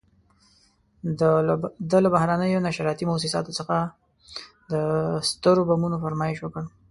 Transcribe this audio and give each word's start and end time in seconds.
ده 1.89 1.97
له 2.03 2.09
بهرنیو 2.15 2.65
نشراتي 2.67 3.03
موسساتو 3.09 3.51
څخه 3.59 3.75
د 4.71 4.73
سترو 5.29 5.61
بمونو 5.69 5.97
فرمایش 6.03 6.37
وکړ. 6.41 6.63